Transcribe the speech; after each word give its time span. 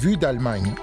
Vue 0.00 0.16
d'Allemagne. 0.16 0.74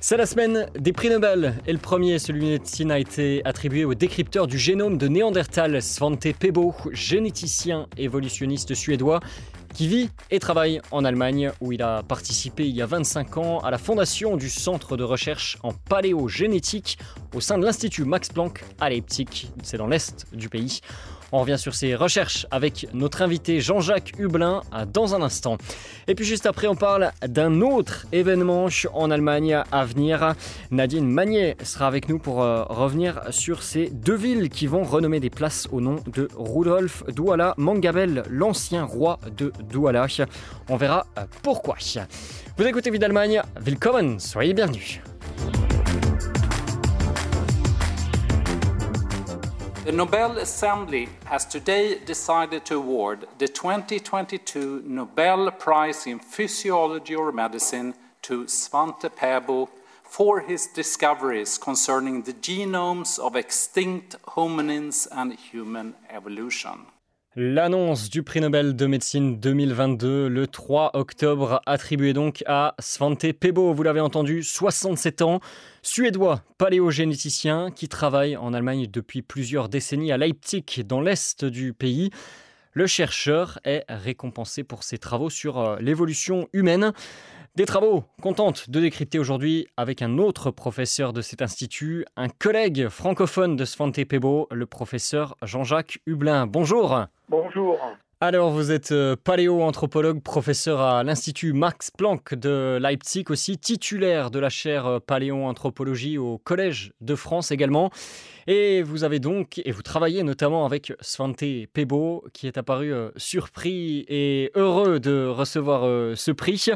C'est 0.00 0.16
la 0.16 0.26
semaine 0.26 0.66
des 0.76 0.92
prix 0.92 1.08
Nobel. 1.08 1.54
Et 1.68 1.72
le 1.72 1.78
premier, 1.78 2.18
celui 2.18 2.40
de 2.40 2.46
médecine, 2.46 2.90
a 2.90 2.98
été 2.98 3.42
attribué 3.44 3.84
au 3.84 3.94
décrypteur 3.94 4.48
du 4.48 4.58
génome 4.58 4.98
de 4.98 5.06
Néandertal, 5.06 5.80
Svante 5.80 6.32
Pebo, 6.32 6.74
généticien 6.90 7.86
évolutionniste 7.96 8.74
suédois 8.74 9.20
qui 9.76 9.88
vit 9.88 10.08
et 10.30 10.38
travaille 10.38 10.80
en 10.90 11.04
Allemagne 11.04 11.52
où 11.60 11.70
il 11.70 11.82
a 11.82 12.02
participé 12.02 12.66
il 12.66 12.74
y 12.74 12.80
a 12.80 12.86
25 12.86 13.36
ans 13.36 13.58
à 13.58 13.70
la 13.70 13.76
fondation 13.76 14.38
du 14.38 14.48
centre 14.48 14.96
de 14.96 15.04
recherche 15.04 15.58
en 15.62 15.72
paléogénétique 15.72 16.98
au 17.36 17.40
sein 17.40 17.58
de 17.58 17.66
l'Institut 17.66 18.04
Max 18.04 18.30
Planck 18.30 18.64
à 18.80 18.88
Leipzig, 18.88 19.50
c'est 19.62 19.76
dans 19.76 19.86
l'est 19.86 20.24
du 20.32 20.48
pays. 20.48 20.80
On 21.32 21.40
revient 21.40 21.58
sur 21.58 21.74
ses 21.74 21.94
recherches 21.94 22.46
avec 22.50 22.88
notre 22.94 23.20
invité 23.20 23.60
Jean-Jacques 23.60 24.14
Hublin 24.18 24.62
dans 24.92 25.14
un 25.14 25.20
instant. 25.20 25.58
Et 26.08 26.14
puis 26.14 26.24
juste 26.24 26.46
après, 26.46 26.66
on 26.66 26.76
parle 26.76 27.10
d'un 27.26 27.60
autre 27.60 28.06
événement 28.12 28.68
en 28.94 29.10
Allemagne 29.10 29.62
à 29.70 29.84
venir. 29.84 30.34
Nadine 30.70 31.06
Magnier 31.06 31.56
sera 31.62 31.88
avec 31.88 32.08
nous 32.08 32.18
pour 32.18 32.42
euh, 32.42 32.62
revenir 32.64 33.20
sur 33.30 33.62
ces 33.62 33.90
deux 33.90 34.14
villes 34.16 34.48
qui 34.48 34.66
vont 34.66 34.84
renommer 34.84 35.20
des 35.20 35.30
places 35.30 35.68
au 35.72 35.82
nom 35.82 35.96
de 36.06 36.28
Rudolf 36.36 37.04
Douala 37.08 37.52
Mangabel, 37.58 38.22
l'ancien 38.30 38.84
roi 38.84 39.18
de 39.36 39.52
Douala. 39.70 40.06
On 40.70 40.76
verra 40.76 41.06
euh, 41.18 41.24
pourquoi. 41.42 41.76
Vous 42.56 42.64
écoutez 42.64 42.90
Vie 42.90 42.98
d'Allemagne, 42.98 43.42
willkommen, 43.60 44.20
soyez 44.20 44.54
bienvenus. 44.54 45.00
The 49.86 49.92
Nobel 49.92 50.38
Assembly 50.38 51.08
has 51.26 51.44
today 51.44 52.00
decided 52.00 52.64
to 52.64 52.74
award 52.74 53.28
the 53.38 53.46
2022 53.46 54.82
Nobel 54.84 55.48
Prize 55.52 56.08
in 56.08 56.18
Physiology 56.18 57.14
or 57.14 57.30
Medicine 57.30 57.94
to 58.22 58.46
Svante 58.46 59.08
Pääbo 59.08 59.68
for 60.02 60.40
his 60.40 60.66
discoveries 60.66 61.56
concerning 61.56 62.22
the 62.22 62.32
genomes 62.32 63.20
of 63.20 63.36
extinct 63.36 64.16
hominins 64.26 65.06
and 65.12 65.32
human 65.34 65.94
evolution. 66.10 66.86
L'annonce 67.38 68.08
du 68.08 68.22
prix 68.22 68.40
Nobel 68.40 68.74
de 68.74 68.86
médecine 68.86 69.38
2022, 69.38 70.26
le 70.26 70.46
3 70.46 70.92
octobre, 70.94 71.60
attribué 71.66 72.14
donc 72.14 72.42
à 72.46 72.74
Svante 72.78 73.30
Pebo. 73.34 73.74
Vous 73.74 73.82
l'avez 73.82 74.00
entendu, 74.00 74.42
67 74.42 75.20
ans, 75.20 75.40
suédois, 75.82 76.40
paléogénéticien, 76.56 77.70
qui 77.72 77.88
travaille 77.88 78.38
en 78.38 78.54
Allemagne 78.54 78.86
depuis 78.90 79.20
plusieurs 79.20 79.68
décennies 79.68 80.12
à 80.12 80.16
Leipzig, 80.16 80.82
dans 80.86 81.02
l'est 81.02 81.44
du 81.44 81.74
pays. 81.74 82.08
Le 82.72 82.86
chercheur 82.86 83.58
est 83.64 83.84
récompensé 83.90 84.64
pour 84.64 84.82
ses 84.82 84.96
travaux 84.96 85.28
sur 85.28 85.58
euh, 85.58 85.76
l'évolution 85.78 86.48
humaine. 86.54 86.94
Des 87.56 87.64
travaux 87.64 88.04
qu'on 88.20 88.34
tente 88.34 88.68
de 88.68 88.80
décrypter 88.80 89.18
aujourd'hui 89.18 89.66
avec 89.78 90.02
un 90.02 90.18
autre 90.18 90.50
professeur 90.50 91.14
de 91.14 91.22
cet 91.22 91.40
institut, 91.40 92.04
un 92.14 92.28
collègue 92.28 92.90
francophone 92.90 93.56
de 93.56 93.64
Svante 93.64 94.04
Pebo, 94.04 94.46
le 94.50 94.66
professeur 94.66 95.38
Jean-Jacques 95.40 96.00
Hublin. 96.04 96.46
Bonjour. 96.46 97.06
Bonjour. 97.30 97.78
Alors, 98.20 98.50
vous 98.50 98.72
êtes 98.72 98.92
euh, 98.92 99.16
paléoanthropologue, 99.16 100.22
professeur 100.22 100.82
à 100.82 101.02
l'Institut 101.02 101.54
Max 101.54 101.90
Planck 101.90 102.34
de 102.34 102.78
Leipzig, 102.78 103.24
aussi 103.30 103.56
titulaire 103.56 104.30
de 104.30 104.38
la 104.38 104.50
chaire 104.50 104.86
euh, 104.86 104.98
paléoanthropologie 105.00 106.18
au 106.18 106.36
Collège 106.36 106.92
de 107.00 107.14
France 107.14 107.52
également. 107.52 107.90
Et 108.46 108.82
vous 108.82 109.02
avez 109.02 109.18
donc, 109.18 109.62
et 109.64 109.72
vous 109.72 109.82
travaillez 109.82 110.22
notamment 110.24 110.66
avec 110.66 110.92
Svante 111.00 111.42
Pebo, 111.72 112.22
qui 112.34 112.48
est 112.48 112.58
apparu 112.58 112.92
euh, 112.92 113.10
surpris 113.16 114.04
et 114.08 114.50
heureux 114.54 115.00
de 115.00 115.26
recevoir 115.26 116.16
ce 116.16 116.30
prix. 116.32 116.70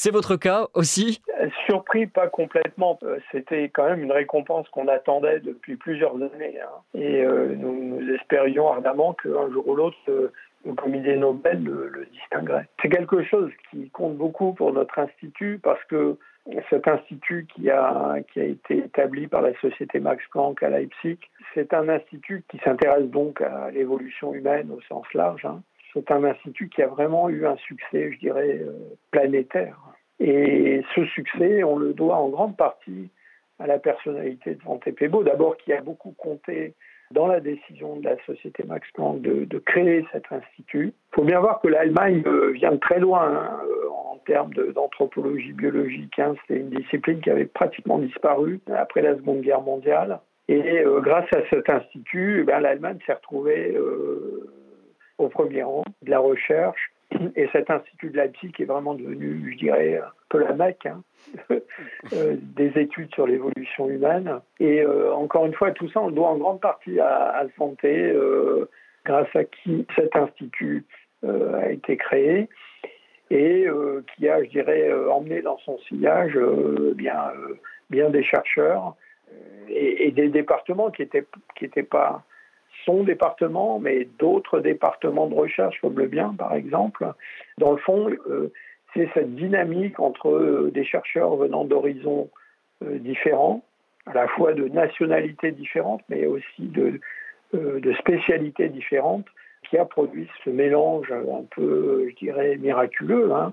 C'est 0.00 0.12
votre 0.12 0.36
cas 0.36 0.68
aussi? 0.74 1.20
Surpris, 1.66 2.06
pas 2.06 2.28
complètement. 2.28 3.00
Euh, 3.02 3.18
c'était 3.32 3.68
quand 3.68 3.84
même 3.84 4.00
une 4.00 4.12
récompense 4.12 4.68
qu'on 4.68 4.86
attendait 4.86 5.40
depuis 5.40 5.74
plusieurs 5.74 6.14
années. 6.14 6.60
Hein. 6.62 6.70
Et 6.94 7.24
euh, 7.24 7.56
nous, 7.56 7.98
espérions 8.14 8.70
ardemment 8.70 9.14
qu'un 9.14 9.50
jour 9.50 9.66
ou 9.66 9.74
l'autre, 9.74 9.96
le 10.06 10.72
comité 10.76 11.16
Nobel 11.16 11.64
le, 11.64 12.06
distinguerait. 12.12 12.68
C'est 12.80 12.90
quelque 12.90 13.24
chose 13.24 13.50
qui 13.72 13.90
compte 13.90 14.16
beaucoup 14.16 14.52
pour 14.52 14.72
notre 14.72 15.00
institut 15.00 15.58
parce 15.60 15.82
que 15.86 16.16
cet 16.70 16.86
institut 16.86 17.48
qui 17.52 17.68
a, 17.68 18.18
qui 18.32 18.38
a 18.38 18.44
été 18.44 18.78
établi 18.78 19.26
par 19.26 19.42
la 19.42 19.52
société 19.58 19.98
Max 19.98 20.22
Planck 20.30 20.62
à 20.62 20.70
Leipzig, 20.70 21.18
c'est 21.54 21.74
un 21.74 21.88
institut 21.88 22.44
qui 22.48 22.58
s'intéresse 22.58 23.10
donc 23.10 23.40
à 23.40 23.72
l'évolution 23.72 24.32
humaine 24.32 24.70
au 24.70 24.80
sens 24.82 25.12
large. 25.12 25.44
Hein 25.44 25.60
c'est 25.92 26.10
un 26.10 26.24
institut 26.24 26.68
qui 26.68 26.82
a 26.82 26.86
vraiment 26.86 27.28
eu 27.28 27.46
un 27.46 27.56
succès, 27.56 28.12
je 28.12 28.18
dirais, 28.18 28.60
euh, 28.60 28.72
planétaire. 29.10 29.78
Et 30.20 30.82
ce 30.94 31.04
succès, 31.06 31.62
on 31.62 31.76
le 31.76 31.92
doit 31.92 32.16
en 32.16 32.28
grande 32.28 32.56
partie 32.56 33.08
à 33.58 33.66
la 33.66 33.78
personnalité 33.78 34.54
de 34.54 34.60
Svante 34.62 34.90
Pebo, 34.90 35.22
d'abord 35.22 35.56
qui 35.56 35.72
a 35.72 35.80
beaucoup 35.80 36.12
compté 36.12 36.74
dans 37.10 37.26
la 37.26 37.40
décision 37.40 37.96
de 37.96 38.04
la 38.04 38.16
société 38.26 38.64
Max 38.64 38.86
Planck 38.92 39.22
de, 39.22 39.58
créer 39.58 40.04
cet 40.12 40.24
institut. 40.30 40.92
Il 41.12 41.14
faut 41.14 41.24
bien 41.24 41.40
voir 41.40 41.60
que 41.60 41.68
l'Allemagne 41.68 42.22
euh, 42.26 42.50
vient 42.50 42.72
de 42.72 42.76
très 42.76 43.00
loin 43.00 43.22
hein, 43.22 43.60
euh, 43.64 43.88
en 43.88 44.18
termes 44.26 44.52
d'anthropologie 44.52 45.52
biologique. 45.52 46.18
Hein. 46.18 46.34
C'était 46.42 46.60
une 46.60 46.70
discipline 46.70 47.20
qui 47.20 47.30
avait 47.30 47.46
pratiquement 47.46 47.98
disparu 47.98 48.60
après 48.76 49.02
la 49.02 49.16
Seconde 49.16 49.40
Guerre 49.40 49.62
mondiale. 49.62 50.20
Et 50.50 50.82
grâce 51.02 51.30
à 51.34 51.40
cet 51.50 51.68
institut, 51.68 52.46
eh 52.48 52.60
l'Allemagne 52.60 52.96
s'est 53.04 53.12
retrouvée 53.12 53.76
au 55.18 55.28
premier 55.28 55.62
rang 55.62 55.84
de 56.02 56.10
la 56.10 56.18
recherche. 56.18 56.90
Et 57.36 57.48
cet 57.52 57.70
institut 57.70 58.10
de 58.10 58.16
Leipzig 58.16 58.52
est 58.58 58.64
vraiment 58.64 58.94
devenu, 58.94 59.52
je 59.52 59.58
dirais, 59.58 59.96
un 59.96 60.12
peu 60.28 60.38
la 60.38 60.52
Mecque 60.52 60.86
hein, 60.86 61.02
euh, 62.12 62.36
des 62.40 62.70
études 62.78 63.12
sur 63.14 63.26
l'évolution 63.26 63.88
humaine. 63.88 64.40
Et 64.60 64.82
euh, 64.82 65.14
encore 65.14 65.46
une 65.46 65.54
fois, 65.54 65.70
tout 65.72 65.88
ça, 65.88 66.02
on 66.02 66.08
le 66.08 66.12
doit 66.12 66.28
en 66.28 66.36
grande 66.36 66.60
partie 66.60 67.00
à, 67.00 67.30
à 67.38 67.46
Santé, 67.56 68.10
euh, 68.10 68.68
grâce 69.04 69.34
à 69.34 69.44
qui 69.44 69.86
cet 69.96 70.14
institut 70.16 70.84
a 71.26 71.70
été 71.72 71.96
créé 71.96 72.48
et 73.30 73.66
qui 74.14 74.28
a, 74.28 74.44
je 74.44 74.50
dirais, 74.50 74.92
emmené 75.10 75.42
dans 75.42 75.58
son 75.58 75.78
sillage 75.88 76.38
bien, 76.94 77.32
bien 77.90 78.10
des 78.10 78.22
chercheurs 78.22 78.94
et, 79.68 80.06
et, 80.06 80.10
des 80.12 80.28
départements 80.28 80.90
qui 80.90 81.02
n'étaient 81.02 81.24
qui 81.56 81.64
étaient 81.64 81.82
pas 81.82 82.22
son 82.88 83.02
département, 83.02 83.78
mais 83.78 84.08
d'autres 84.18 84.60
départements 84.60 85.26
de 85.26 85.34
recherche 85.34 85.78
comme 85.82 85.98
le 85.98 86.06
bien, 86.06 86.34
par 86.38 86.54
exemple. 86.54 87.06
Dans 87.58 87.72
le 87.72 87.76
fond, 87.78 88.08
euh, 88.08 88.50
c'est 88.94 89.10
cette 89.12 89.34
dynamique 89.34 90.00
entre 90.00 90.30
euh, 90.30 90.70
des 90.72 90.84
chercheurs 90.84 91.36
venant 91.36 91.64
d'horizons 91.66 92.30
euh, 92.82 92.98
différents, 92.98 93.62
à 94.06 94.14
la 94.14 94.26
fois 94.28 94.54
de 94.54 94.68
nationalités 94.68 95.52
différentes, 95.52 96.00
mais 96.08 96.24
aussi 96.24 96.62
de, 96.62 96.98
spécialités 97.98 98.70
différentes, 98.70 99.26
qui 99.68 99.76
a 99.76 99.84
produit 99.84 100.26
ce 100.42 100.48
mélange 100.48 101.12
un 101.12 101.44
peu, 101.54 102.08
je 102.08 102.14
dirais, 102.16 102.56
miraculeux, 102.56 103.32
hein, 103.32 103.52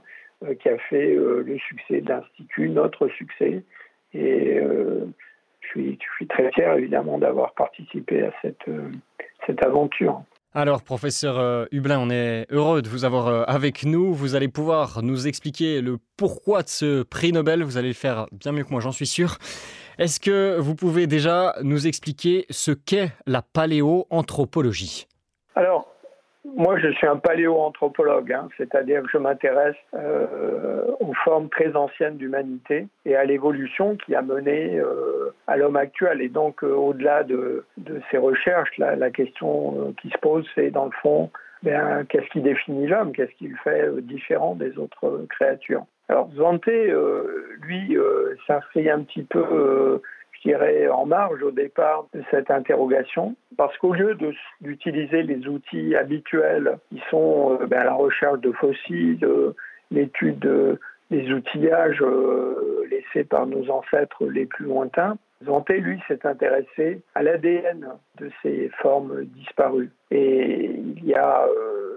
qui 0.59 0.69
a 0.69 0.78
fait 0.78 1.13
le 1.16 1.57
succès 1.59 2.00
de 2.02 2.09
l'Institut, 2.09 2.69
notre 2.69 3.07
succès. 3.09 3.63
Et 4.13 4.62
je 5.66 5.80
suis, 5.80 6.00
je 6.00 6.16
suis 6.16 6.28
très 6.28 6.52
fier, 6.52 6.78
évidemment, 6.78 7.18
d'avoir 7.18 7.53
participé 7.53 8.24
à 8.24 8.31
cette, 8.42 8.66
cette 9.46 9.66
aventure. 9.66 10.24
Alors, 10.58 10.84
professeur 10.84 11.38
euh, 11.38 11.66
Hublin, 11.74 12.00
on 12.00 12.09
est 12.09 12.46
heureux 12.50 12.81
de 12.81 12.88
vous 12.88 13.03
avoir 13.03 13.28
euh, 13.28 13.44
avec 13.46 13.84
nous. 13.84 14.14
Vous 14.14 14.36
allez 14.36 14.48
pouvoir 14.48 15.03
nous 15.03 15.28
expliquer 15.28 15.81
le 15.81 15.98
pourquoi 16.16 16.64
de 16.64 16.70
ce 16.70 17.03
prix 17.03 17.34
Nobel. 17.34 17.62
Vous 17.62 17.76
allez 17.78 17.90
le 17.90 17.94
faire 17.94 18.28
bien 18.31 18.53
mieux 18.53 18.64
que 18.64 18.70
moi, 18.70 18.80
j'en 18.80 18.94
suis 18.94 19.06
sûr. 19.06 19.35
Est-ce 20.00 20.17
que 20.17 20.58
vous 20.58 20.73
pouvez 20.73 21.08
déjà 21.08 21.56
nous 21.62 21.88
expliquer 21.88 22.46
ce 22.50 22.72
qu'est 22.72 23.11
la 23.28 23.41
paléoanthropologie? 23.41 25.08
Alors, 25.56 25.94
moi, 26.53 26.78
je 26.78 26.90
suis 26.90 27.08
un 27.08 27.18
paléoanthropologue, 27.18 28.32
hein, 28.32 28.47
c'est-à-dire 28.58 29.02
que 29.02 29.09
je 29.12 29.18
m'intéresse 29.18 29.76
euh, 29.94 30.86
aux 31.00 31.14
formes 31.24 31.50
très 31.50 31.76
anciennes 31.76 32.18
d'humanité 32.18 32.88
et 33.06 33.16
à 33.16 33.26
l'évolution 33.26 33.97
qui 33.97 34.14
a 34.16 34.22
mené 34.22 34.78
euh, 34.78 35.34
à 35.47 35.58
l'homme 35.58 35.76
actuel. 35.76 36.22
Et 36.22 36.30
donc, 36.30 36.64
euh, 36.64 36.74
au-delà 36.74 37.24
de, 37.24 37.66
ces 38.12 38.18
recherches, 38.18 38.78
la, 38.78 39.09
question 39.09 39.94
qui 40.02 40.09
se 40.09 40.18
pose, 40.20 40.47
c'est 40.56 40.70
dans 40.70 40.86
le 40.86 40.92
fond, 41.02 41.32
ben, 41.64 42.06
qu'est-ce 42.08 42.30
qui 42.30 42.42
définit 42.42 42.88
l'homme? 42.88 43.12
Qu'est-ce 43.12 43.36
qui 43.38 43.47
le 43.47 43.58
fait 43.64 44.02
différent 44.02 44.56
des 44.56 44.78
autres 44.78 45.26
créatures? 45.30 45.86
Alors, 46.09 46.30
Zvante, 46.36 46.68
lui, 47.62 47.97
s'inscrit 48.46 48.90
un 48.90 49.02
petit 49.02 49.24
peu 49.24 50.02
dirais, 50.46 50.88
en 50.88 51.06
marge 51.06 51.42
au 51.44 51.52
départ 51.52 52.06
de 52.14 52.24
cette 52.32 52.52
interrogation, 52.52 53.36
parce 53.58 53.78
qu'au 53.78 53.94
lieu 53.94 54.18
d'utiliser 54.62 55.24
les 55.24 55.47
outils 55.47 55.96
habituels 55.96 56.78
qui 56.90 57.02
sont 57.09 57.58
euh, 57.59 57.66
ben, 57.66 57.84
la 57.84 57.94
recherche 57.94 58.40
de 58.40 58.52
fossiles, 58.52 59.28
l'étude 59.92 60.80
des 61.12 61.32
outillages 61.32 62.02
euh, 62.02 62.88
laissés 62.90 63.24
par 63.24 63.47
nos 63.47 63.70
ancêtres 63.70 64.26
les 64.26 64.46
plus 64.46 64.66
lointains, 64.66 65.18
Svante, 65.44 65.70
lui, 65.70 66.02
s'est 66.08 66.26
intéressé 66.26 67.02
à 67.14 67.22
l'ADN 67.22 67.88
de 68.18 68.32
ces 68.42 68.70
formes 68.82 69.26
disparues. 69.26 69.92
Et 70.09 70.72
il 70.72 71.06
y 71.06 71.14
a 71.14 71.46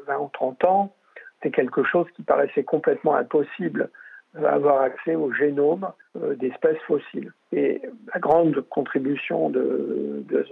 20 0.06 0.18
ou 0.18 0.30
30 0.32 0.64
ans, 0.64 0.92
c'était 1.36 1.54
quelque 1.54 1.84
chose 1.84 2.06
qui 2.16 2.22
paraissait 2.22 2.64
complètement 2.64 3.14
impossible 3.14 3.90
d'avoir 4.34 4.82
accès 4.82 5.14
au 5.14 5.32
génome 5.32 5.90
d'espèces 6.36 6.80
fossiles. 6.86 7.32
Et 7.52 7.80
la 8.12 8.20
grande 8.20 8.60
contribution 8.68 9.50
de, 9.50 10.22
de 10.28 10.44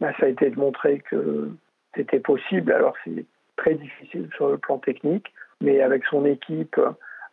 ben, 0.00 0.12
ça 0.18 0.26
a 0.26 0.28
été 0.28 0.50
de 0.50 0.58
montrer 0.58 1.00
que 1.10 1.50
c'était 1.94 2.20
possible. 2.20 2.72
Alors 2.72 2.94
c'est 3.04 3.24
très 3.56 3.74
difficile 3.74 4.28
sur 4.36 4.48
le 4.48 4.58
plan 4.58 4.78
technique, 4.78 5.32
mais 5.60 5.80
avec 5.80 6.04
son 6.04 6.24
équipe, 6.24 6.80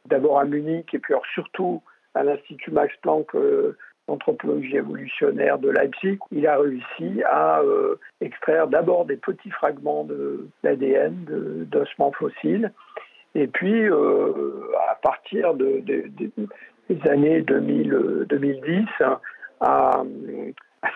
d'abord 0.05 0.39
à 0.39 0.45
Munich 0.45 0.93
et 0.93 0.99
puis 0.99 1.13
surtout 1.33 1.81
à 2.15 2.23
l'Institut 2.23 2.71
Max 2.71 2.95
Planck 3.01 3.35
euh, 3.35 3.77
d'anthropologie 4.07 4.77
évolutionnaire 4.77 5.59
de 5.59 5.69
Leipzig, 5.69 6.19
il 6.31 6.47
a 6.47 6.57
réussi 6.57 7.23
à 7.23 7.59
euh, 7.61 7.95
extraire 8.21 8.67
d'abord 8.67 9.05
des 9.05 9.17
petits 9.17 9.49
fragments 9.49 10.07
d'ADN, 10.63 11.25
d'ossements 11.65 12.11
fossiles, 12.11 12.71
et 13.35 13.47
puis 13.47 13.87
euh, 13.87 14.31
à 14.89 14.95
partir 14.95 15.53
de, 15.53 15.81
des 15.81 17.09
années 17.09 17.41
2000, 17.41 18.25
2010, 18.29 18.85
à, 19.01 19.19
à, 19.61 20.03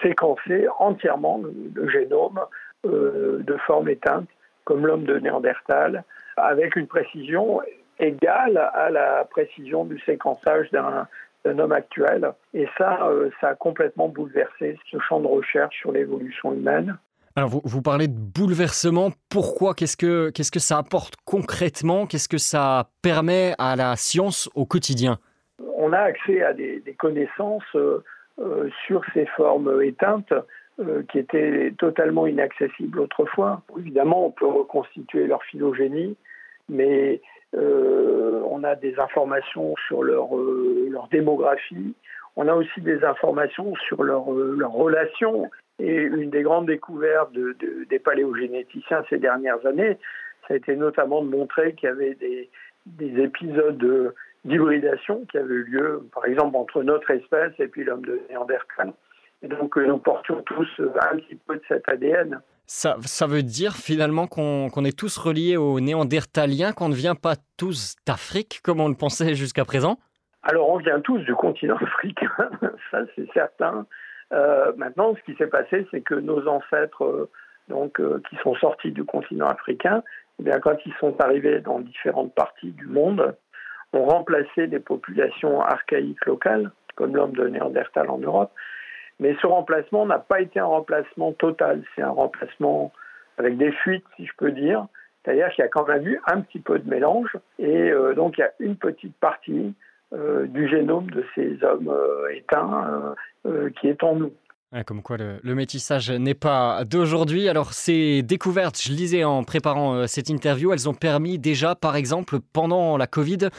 séquencer 0.02 0.68
entièrement 0.80 1.42
le, 1.74 1.90
génome 1.90 2.40
de 2.84 3.58
forme 3.66 3.90
éteinte, 3.90 4.28
comme 4.64 4.86
l'homme 4.86 5.04
de 5.04 5.18
Néandertal, 5.20 6.04
avec 6.38 6.76
une 6.76 6.88
précision 6.88 7.60
égale 8.00 8.58
à 8.74 8.90
la 8.90 9.26
précision 9.26 9.86
du 9.86 10.00
séquençage 10.02 10.72
d'un 10.72 11.60
homme 11.60 11.72
actuel. 11.72 12.32
Et 12.54 12.68
ça, 12.78 13.08
euh, 13.08 13.30
ça 13.42 13.50
a 13.50 13.56
complètement 13.56 14.08
bouleversé 14.08 14.78
ce 14.90 14.98
champ 15.00 15.20
de 15.20 15.28
recherche 15.28 15.78
sur 15.78 15.92
l'évolution 15.92 16.54
humaine. 16.54 16.98
Alors 17.40 17.52
vous, 17.52 17.62
vous, 17.64 17.82
parlez 17.82 18.10
de 18.10 18.18
bouleversement, 18.18 19.12
pourquoi? 19.30 19.74
Qu'est-ce 19.74 19.96
que, 19.96 20.30
qu'est-ce 20.30 20.52
que 20.52 20.60
ça 20.60 20.78
apporte 20.78 21.16
concrètement? 21.24 22.06
Qu'est-ce 22.06 22.28
que 22.28 22.38
ça 22.38 22.90
permet 23.02 23.54
à 23.58 23.78
la 23.78 23.96
science 23.96 24.50
au 24.56 24.66
quotidien? 24.66 25.20
On 25.78 25.94
a 25.94 26.00
accès 26.00 26.44
à 26.44 26.52
des, 26.52 26.84
connaissances 26.98 27.64
euh, 27.76 28.04
euh, 28.42 28.68
sur 28.86 29.04
ces 29.14 29.26
formes 29.38 29.82
éteintes 29.82 30.34
euh, 30.82 31.04
qui 31.10 31.20
étaient 31.20 31.74
totalement 31.78 32.28
inaccessibles 32.28 33.00
autrefois. 33.00 33.62
Évidemment, 33.80 34.26
on 34.26 34.32
peut 34.32 34.46
reconstituer 34.46 35.26
leur 35.26 35.42
phylogénie, 35.44 36.18
mais 36.68 37.22
on 37.54 38.66
a 38.66 38.76
des 38.76 39.00
informations 39.00 39.76
sur 39.88 40.04
leur, 40.04 40.28
leur, 40.36 41.08
démographie, 41.08 41.96
on 42.36 42.48
a 42.48 42.54
aussi 42.54 42.80
des 42.82 43.04
informations 43.04 43.76
sur 43.88 44.04
leur, 44.04 44.32
euh, 44.34 44.56
leur 44.58 44.72
relation. 44.72 45.50
Et 45.80 45.96
une 45.96 46.30
des 46.30 46.42
grandes 46.42 46.68
découvertes 46.68 47.32
de, 47.32 47.56
de, 47.60 47.86
des 47.90 48.00
paléogénéticiens 48.00 49.04
ces 49.10 49.18
dernières 49.18 49.66
années, 49.66 49.98
ça 50.48 50.54
a 50.54 50.58
été 50.58 50.76
notamment 50.76 51.24
de 51.24 51.30
montrer 51.30 51.74
qu'il 51.74 51.88
y 51.88 51.92
avait 51.92 52.16
des, 52.16 52.50
des 52.86 53.22
épisodes 53.22 54.14
d'hybridation 54.46 55.26
qui 55.32 55.38
avaient 55.38 55.54
eu 55.54 55.64
lieu, 55.64 56.10
par 56.14 56.26
exemple, 56.26 56.58
entre 56.58 56.84
notre 56.84 57.12
espèce 57.12 57.54
et 57.60 57.68
puis 57.68 57.84
l'homme 57.84 58.06
de 58.06 58.20
Néandertal. 58.30 58.94
Et 59.42 59.48
donc, 59.48 59.78
nous 59.78 59.98
portions 60.00 60.42
tous 60.42 60.68
un 60.80 61.18
petit 61.18 61.36
peu 61.48 61.56
de 61.56 61.62
cet 61.68 61.88
ADN. 61.88 62.42
Ça, 62.66 62.98
ça, 63.02 63.26
veut 63.26 63.42
dire 63.42 63.74
finalement 63.74 64.28
qu'on 64.28 64.70
qu 64.70 64.86
est 64.86 64.98
tous 64.98 65.18
reliés 65.18 65.58
aux 65.58 65.80
néandertaliens, 65.80 66.72
qu'on 66.72 66.90
ne 66.90 66.94
vient 66.94 67.16
pas 67.16 67.36
tous 67.58 67.96
d'Afrique 68.06 68.60
comme 68.64 68.80
on 68.80 68.90
le 68.90 68.96
pensait 68.96 69.34
jusqu'à 69.34 69.66
présent? 69.66 69.98
Alors 70.44 70.70
on 70.70 70.78
vient 70.78 71.00
tous 71.00 71.18
du 71.20 71.34
continent 71.34 71.78
africain, 71.82 72.30
ça 72.92 73.00
c'est 73.16 73.28
certain. 73.34 73.88
Euh, 74.34 74.72
maintenant, 74.78 75.16
ce 75.16 75.22
qui 75.24 75.38
s'est 75.38 75.48
passé, 75.48 75.88
c'est 75.92 76.02
que 76.02 76.16
nos 76.16 76.48
ancêtres, 76.48 77.04
euh, 77.04 77.30
donc, 77.68 78.00
euh, 78.00 78.22
qui 78.30 78.36
sont 78.38 78.56
sortis 78.56 78.92
du 78.92 79.04
continent 79.04 79.48
africain, 79.48 80.04
eh 80.40 80.44
bien, 80.44 80.60
quand 80.60 80.78
ils 80.86 80.94
sont 81.00 81.20
arrivés 81.20 81.60
dans 81.60 81.80
différentes 81.80 82.34
parties 82.34 82.72
du 82.72 82.88
monde, 82.88 83.36
ont 83.94 84.06
remplacé 84.06 84.68
les 84.68 84.80
populations 84.80 85.62
archaïques 85.62 86.26
locales, 86.26 86.72
comme 86.96 87.16
l'homme 87.16 87.34
de 87.34 87.48
Néandertal 87.48 88.10
en 88.10 88.20
Europe, 88.20 88.52
mais 89.20 89.36
ce 89.42 89.48
remplacement 89.48 90.06
n'a 90.06 90.20
pas 90.20 90.42
été 90.42 90.60
un 90.60 90.66
remplacement 90.66 91.34
total, 91.34 91.84
c'est 91.96 92.02
un 92.02 92.12
remplacement 92.12 92.92
avec 93.38 93.58
des 93.58 93.72
fuites, 93.72 94.06
si 94.16 94.26
je 94.26 94.32
peux 94.38 94.52
dire. 94.52 94.86
C'est-à-dire 95.24 95.50
qu'il 95.50 95.64
y 95.64 95.66
a 95.66 95.70
quand 95.70 95.88
même 95.88 96.08
eu 96.08 96.20
un 96.28 96.42
petit 96.42 96.60
peu 96.60 96.80
de 96.80 96.90
mélange, 96.90 97.36
et 97.58 97.92
euh, 97.92 98.14
donc 98.14 98.38
il 98.38 98.42
y 98.42 98.44
a 98.44 98.52
une 98.60 98.78
petite 98.78 99.16
partie 99.18 99.74
euh, 100.14 100.48
du 100.48 100.68
génome 100.68 101.10
de 101.12 101.26
ces 101.36 101.64
hommes 101.64 101.90
euh, 101.90 102.30
éteints 102.30 102.88
euh, 102.90 103.14
qui 103.80 103.88
est 103.88 104.04
en 104.04 104.16
nous. 104.16 104.34
Comme 104.86 105.02
quoi 105.02 105.18
le, 105.18 105.40
le 105.42 105.56
métissage 105.56 106.12
n'est 106.12 106.36
pas 106.36 106.84
d'aujourd'hui. 106.86 107.50
Alors 107.50 107.74
ces 107.74 108.22
découvertes, 108.22 108.80
je 108.80 108.92
lisais 108.94 109.24
en 109.24 109.44
préparant 109.44 109.96
euh, 109.96 110.06
cette 110.06 110.30
interview, 110.30 110.72
elles 110.72 110.88
ont 110.88 110.94
permis 110.94 111.40
déjà, 111.40 111.74
par 111.74 111.96
exemple, 111.96 112.38
pendant 112.54 112.96
la 112.96 113.08
Covid, 113.08 113.50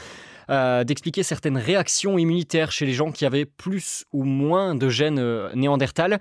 euh, 0.49 0.85
d'expliquer 0.85 1.23
certaines 1.23 1.57
réactions 1.57 2.17
immunitaires 2.17 2.71
chez 2.71 2.85
les 2.85 2.93
gens 2.93 3.11
qui 3.11 3.25
avaient 3.25 3.45
plus 3.45 4.05
ou 4.13 4.23
moins 4.23 4.73
de 4.73 4.87
gènes 4.87 5.19
euh, 5.19 5.49
néandertal. 5.53 6.17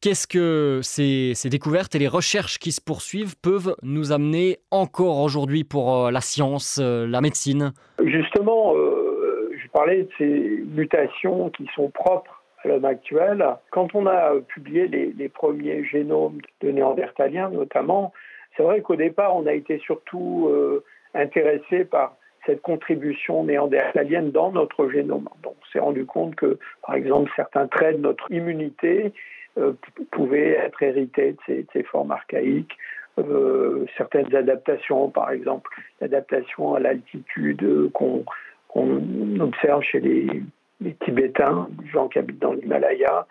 Qu'est-ce 0.00 0.28
que 0.28 0.78
ces, 0.80 1.32
ces, 1.34 1.48
découvertes 1.48 1.96
et 1.96 1.98
les 1.98 2.06
recherches 2.06 2.60
qui 2.60 2.70
se 2.70 2.80
poursuivent 2.80 3.34
peuvent 3.36 3.74
nous 3.82 4.12
amener 4.12 4.58
encore 4.70 5.18
aujourd'hui 5.18 5.64
pour 5.64 5.92
euh, 5.92 6.10
la 6.12 6.20
science, 6.20 6.78
euh, 6.80 7.04
la 7.08 7.20
médecine? 7.20 7.72
Justement, 8.04 8.76
euh, 8.76 9.50
je 9.60 9.68
parlais 9.70 10.04
de 10.04 10.08
ces 10.16 10.62
mutations 10.68 11.50
qui 11.50 11.66
sont 11.74 11.90
propres 11.90 12.37
à 12.64 12.68
l'homme 12.68 12.84
actuel. 12.84 13.44
Quand 13.70 13.94
on 13.94 14.06
a 14.06 14.34
publié 14.48 14.88
les, 14.88 15.28
premiers 15.28 15.84
génomes 15.84 16.38
de 16.60 16.70
néandertaliens 16.70 17.50
notamment, 17.50 18.12
c'est 18.56 18.62
vrai 18.62 18.80
qu'au 18.80 18.96
départ, 18.96 19.36
on 19.36 19.46
a 19.46 19.52
été 19.52 19.78
surtout 19.78 20.48
euh, 20.50 20.82
intéressé 21.14 21.84
par 21.84 22.16
cette 22.46 22.62
contribution 22.62 23.44
néandertalienne 23.44 24.30
dans 24.30 24.50
notre 24.50 24.88
génome. 24.88 25.28
Donc, 25.42 25.54
on 25.60 25.72
s'est 25.72 25.78
rendu 25.78 26.06
compte 26.06 26.34
que, 26.34 26.58
par 26.84 26.96
exemple, 26.96 27.30
certains 27.36 27.68
traits 27.68 27.96
de 27.96 28.02
notre 28.02 28.30
immunité 28.32 29.12
euh, 29.58 29.74
pouvaient 30.10 30.52
être 30.52 30.82
hérités 30.82 31.36
de 31.48 31.64
ces, 31.72 31.82
formes 31.84 32.10
archaïques. 32.10 32.76
Euh, 33.18 33.84
certaines 33.96 34.34
adaptations, 34.34 35.10
par 35.10 35.30
exemple, 35.30 35.70
l'adaptation 36.00 36.74
à 36.74 36.80
l'altitude 36.80 37.90
qu'on 37.92 38.24
qu 38.72 39.40
observe 39.40 39.82
chez 39.82 40.00
les, 40.00 40.42
les 40.80 40.94
Tibétains, 41.04 41.68
les 41.82 41.88
gens 41.88 42.08
qui 42.08 42.18
habitent 42.18 42.38
dans 42.38 42.52
l'Himalaya. 42.52 43.26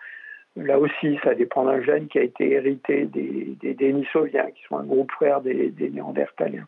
Là 0.56 0.78
aussi, 0.78 1.18
ça 1.22 1.34
dépend 1.34 1.64
d'un 1.64 1.82
gène 1.82 2.08
qui 2.08 2.18
a 2.18 2.22
été 2.22 2.52
hérité 2.52 3.04
des, 3.04 3.56
des 3.60 3.76
qui 3.76 4.62
sont 4.68 4.76
un 4.76 4.84
groupe 4.84 5.10
frère 5.12 5.40
des, 5.40 5.70
des 5.70 5.90
Néandertaliens. 5.90 6.66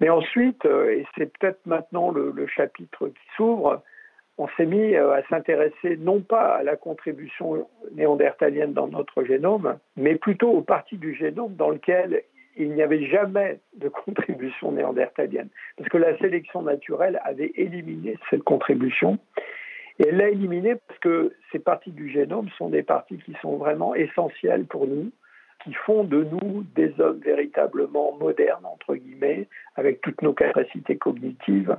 Mais 0.00 0.10
ensuite, 0.10 0.64
euh, 0.64 0.90
et 0.90 1.06
c'est 1.16 1.32
peut-être 1.38 1.60
maintenant 1.66 2.10
le, 2.10 2.32
le, 2.34 2.46
chapitre 2.46 3.08
qui 3.08 3.36
s'ouvre, 3.36 3.82
on 4.36 4.46
s'est 4.56 4.66
mis 4.66 4.94
euh, 4.94 5.12
à 5.12 5.22
s'intéresser 5.24 5.96
non 5.96 6.20
pas 6.20 6.56
à 6.56 6.62
la 6.62 6.76
contribution 6.76 7.66
néandertalienne 7.92 8.72
dans 8.72 8.86
notre 8.86 9.24
génome, 9.24 9.78
mais 9.96 10.14
plutôt 10.14 10.50
aux 10.50 10.62
parties 10.62 10.98
du 10.98 11.14
génome 11.14 11.56
dans 11.56 11.70
lequel 11.70 12.22
il 12.56 12.72
n'y 12.72 12.82
avait 12.82 13.06
jamais 13.06 13.58
de 13.76 13.88
contribution 14.04 14.72
néandertalienne. 14.72 15.48
Parce 15.76 15.88
que 15.88 15.98
la 15.98 16.16
sélection 16.18 16.62
naturelle 16.62 17.20
avait 17.24 17.52
éliminé 17.56 18.16
cette 18.30 18.44
contribution. 18.44 19.18
Et 19.98 20.08
elle 20.08 20.16
l'a 20.16 20.28
éliminée 20.28 20.76
parce 20.86 21.00
que 21.00 21.32
ces 21.50 21.58
parties 21.58 21.90
du 21.90 22.08
génome 22.10 22.48
sont 22.56 22.68
des 22.68 22.82
parties 22.82 23.18
qui 23.18 23.34
sont 23.42 23.56
vraiment 23.56 23.94
essentielles 23.94 24.64
pour 24.64 24.86
nous, 24.86 25.10
qui 25.64 25.72
font 25.74 26.04
de 26.04 26.24
nous 26.24 26.64
des 26.74 26.92
hommes 27.00 27.18
véritablement 27.18 28.16
modernes, 28.18 28.64
entre 28.64 28.94
guillemets, 28.94 29.48
avec 29.76 30.00
toutes 30.00 30.22
nos 30.22 30.32
capacités 30.32 30.96
cognitives. 30.96 31.76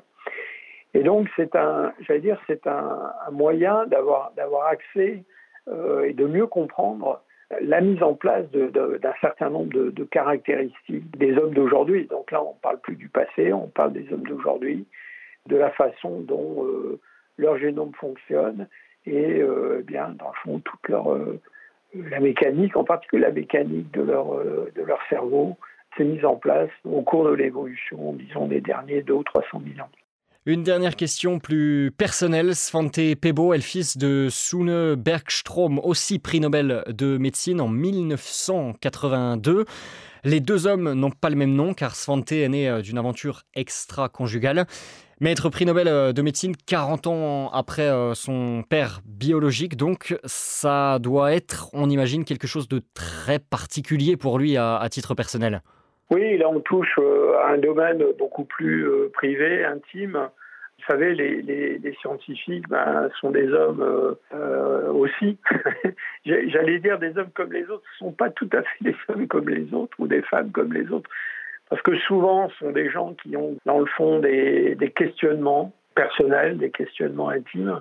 Et 0.93 1.03
donc, 1.03 1.27
c'est 1.35 1.55
un, 1.55 1.93
j'allais 2.01 2.19
dire, 2.19 2.41
c'est 2.47 2.67
un, 2.67 3.11
un, 3.27 3.31
moyen 3.31 3.85
d'avoir, 3.85 4.31
d'avoir 4.35 4.67
accès 4.67 5.23
euh, 5.67 6.03
et 6.03 6.13
de 6.13 6.25
mieux 6.25 6.47
comprendre 6.47 7.21
la 7.61 7.81
mise 7.81 8.01
en 8.03 8.13
place 8.13 8.45
d'un 8.51 9.13
certain 9.21 9.49
nombre 9.49 9.73
de, 9.73 9.89
de, 9.89 10.03
caractéristiques 10.03 11.17
des 11.17 11.35
hommes 11.37 11.53
d'aujourd'hui. 11.53 12.05
Donc 12.05 12.31
là, 12.31 12.43
on 12.43 12.53
ne 12.53 12.59
parle 12.59 12.79
plus 12.79 12.95
du 12.95 13.09
passé, 13.09 13.53
on 13.53 13.67
parle 13.67 13.93
des 13.93 14.11
hommes 14.11 14.27
d'aujourd'hui, 14.27 14.85
de 15.47 15.55
la 15.55 15.71
façon 15.71 16.19
dont 16.21 16.65
euh, 16.65 16.99
leur 17.39 17.57
génome 17.57 17.93
fonctionne 17.99 18.67
et 19.05 19.41
euh, 19.41 19.83
bien, 19.85 20.09
dans 20.19 20.27
le 20.27 20.35
fond, 20.43 20.59
toute 20.59 20.87
leur 20.87 21.11
euh, 21.13 21.39
la 21.95 22.19
mécanique, 22.19 22.75
en 22.75 22.83
particulier 22.83 23.23
la 23.23 23.31
mécanique 23.31 23.91
de 23.93 24.01
leur, 24.01 24.35
euh, 24.35 24.71
de 24.75 24.83
leur 24.83 24.99
cerveau, 25.09 25.57
s'est 25.97 26.03
mise 26.03 26.23
en 26.25 26.35
place 26.35 26.69
au 26.83 27.01
cours 27.01 27.25
de 27.25 27.33
l'évolution, 27.33 28.13
disons, 28.13 28.47
des 28.47 28.61
derniers 28.61 29.01
2 29.01 29.13
ou 29.13 29.23
300 29.23 29.61
000 29.75 29.85
ans. 29.85 29.89
Une 30.45 30.63
dernière 30.63 30.95
question 30.95 31.39
plus 31.39 31.91
personnelle. 31.97 32.55
Svante 32.55 32.99
Pebo 33.19 33.53
est 33.53 33.57
le 33.57 33.63
fils 33.63 33.97
de 33.97 34.27
Sune 34.29 34.95
Bergstrom, 34.95 35.79
aussi 35.79 36.17
prix 36.19 36.39
Nobel 36.39 36.83
de 36.87 37.17
médecine 37.17 37.61
en 37.61 37.67
1982. 37.67 39.65
Les 40.23 40.39
deux 40.39 40.67
hommes 40.67 40.93
n'ont 40.93 41.11
pas 41.11 41.29
le 41.29 41.35
même 41.35 41.53
nom 41.53 41.73
car 41.73 41.95
Svante 41.95 42.31
est 42.31 42.47
né 42.47 42.81
d'une 42.81 42.97
aventure 42.97 43.43
extra-conjugale. 43.53 44.65
Maître 45.21 45.49
prix 45.49 45.65
Nobel 45.65 45.89
euh, 45.89 46.13
de 46.13 46.21
médecine 46.21 46.53
40 46.55 47.07
ans 47.07 47.49
après 47.51 47.89
euh, 47.89 48.13
son 48.13 48.63
père 48.63 49.01
biologique, 49.05 49.75
donc 49.75 50.17
ça 50.23 50.97
doit 50.99 51.33
être, 51.33 51.67
on 51.73 51.89
imagine, 51.89 52.23
quelque 52.23 52.47
chose 52.47 52.69
de 52.69 52.81
très 52.93 53.37
particulier 53.37 54.15
pour 54.15 54.39
lui 54.39 54.55
à, 54.55 54.79
titre 54.89 55.15
personnel. 55.15 55.59
Oui, 56.09 56.37
là 56.37 56.47
on 56.47 56.61
touche 56.61 56.97
euh, 56.99 57.37
à 57.43 57.49
un 57.49 57.57
domaine 57.57 58.01
beaucoup 58.17 58.45
plus 58.45 58.87
privé, 59.11 59.65
intime. 59.65 60.13
Vous 60.77 60.85
savez, 60.87 61.13
les, 61.13 61.95
scientifiques 61.99 62.69
ben, 62.69 63.09
sont 63.19 63.31
des 63.31 63.49
hommes 63.49 64.15
aussi. 64.93 65.37
J'allais 66.25 66.79
dire 66.79 66.97
des 66.97 67.17
hommes 67.17 67.31
comme 67.35 67.51
les 67.51 67.63
autres, 67.63 67.83
ne 67.99 68.07
sont 68.07 68.13
pas 68.13 68.29
tout 68.29 68.49
à 68.53 68.61
fait 68.63 68.83
des 68.85 68.95
hommes 69.09 69.27
comme 69.27 69.49
les 69.49 69.73
autres 69.73 69.97
ou 69.99 70.07
des 70.07 70.21
femmes 70.21 70.51
comme 70.53 70.71
les 70.71 70.89
autres. 70.89 71.09
Parce 71.69 71.81
que 71.83 71.95
souvent, 71.97 72.49
ce 72.49 72.65
sont 72.65 72.71
des 72.71 72.89
gens 72.89 73.13
qui 73.13 73.37
ont, 73.37 73.55
dans 73.65 73.79
le 73.79 73.85
fond, 73.85 74.19
des, 74.19 74.93
questionnements 74.95 75.71
personnels, 75.95 76.57
des 76.57 76.71
questionnements 76.71 77.29
intimes. 77.29 77.79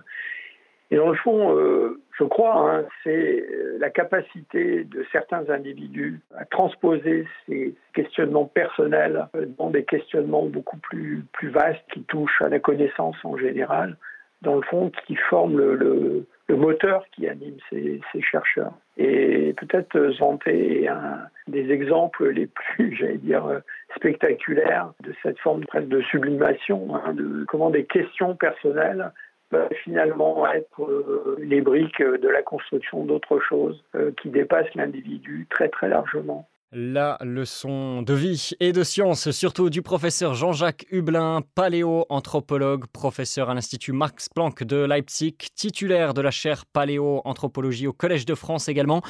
Et 0.91 0.97
dans 0.97 1.09
le 1.09 1.17
fond, 1.17 1.57
euh, 1.57 2.01
je 2.19 2.25
crois, 2.25 2.71
hein, 2.71 2.85
c'est 3.03 3.45
la 3.79 3.91
capacité 3.91 4.85
de 4.85 5.05
certains 5.13 5.49
individus 5.51 6.21
à 6.37 6.45
transposer 6.45 7.27
ces 7.47 7.75
questionnements 7.95 8.47
personnels 8.47 9.27
dans 9.59 9.71
des 9.71 9.85
questionnements 9.85 10.47
beaucoup 10.47 10.79
plus, 10.79 11.25
plus 11.33 11.49
vastes 11.49 11.85
qui 11.93 12.03
touchent 12.05 12.43
à 12.43 12.49
la 12.49 12.59
connaissance 12.59 13.17
en 13.25 13.37
général, 13.37 13.97
dans 14.43 14.57
le 14.57 14.63
fond, 14.63 14.91
qui 15.07 15.17
forment 15.17 15.59
le, 15.59 15.75
le 15.77 16.27
moteur 16.57 17.05
qui 17.13 17.29
anime 17.29 17.57
ces, 17.71 18.01
chercheurs. 18.21 18.73
Et 18.97 19.55
peut-être 19.55 20.11
Zanté 20.13 20.83
est 20.83 20.89
un 20.89 21.21
des 21.47 21.71
exemples 21.71 22.31
les 22.31 22.47
plus, 22.47 22.97
j'allais 22.99 23.19
dire, 23.19 23.61
spectaculaires 23.97 24.93
de 25.03 25.15
cette 25.23 25.39
forme 25.39 25.65
presque 25.67 25.89
de 25.89 26.01
sublimation, 26.03 26.95
hein, 26.97 27.13
de 27.15 27.45
comment 27.47 27.71
des 27.71 27.85
questions 27.85 28.35
personnelles 28.35 29.13
peuvent 29.51 29.73
finalement 29.83 30.47
être 30.51 30.83
euh, 30.83 31.37
les 31.41 31.61
briques 31.61 32.03
de 32.03 32.29
la 32.29 32.43
construction 32.43 33.05
d'autre 33.05 33.41
chose 33.41 33.83
euh, 33.95 34.11
qui 34.21 34.29
dépasse 34.29 34.73
l'individu 34.75 35.47
très 35.51 35.69
très 35.69 35.89
largement. 35.89 36.47
La 36.71 37.17
leçon 37.23 38.03
de 38.03 38.13
vie 38.13 38.51
et 38.61 38.75
de 38.75 38.83
science, 38.83 39.31
surtout 39.31 39.71
du 39.71 39.81
professeur 39.81 40.35
Jean-Jacques 40.35 40.85
Hublin, 40.91 41.41
paléo-anthropologue, 41.55 42.87
professeur 42.89 43.49
à 43.49 43.55
l'Institut 43.55 43.93
Max 43.93 44.29
Planck 44.29 44.65
de 44.65 44.77
Leipzig, 44.77 45.35
titulaire 45.55 46.13
de 46.13 46.21
la 46.21 46.31
chaire 46.31 46.67
paléo-anthropologie 46.67 47.87
au 47.87 47.95
Collège 47.95 48.27
de 48.27 48.35
France 48.35 48.69
également. 48.69 49.01